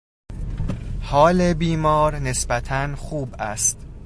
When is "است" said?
3.39-3.85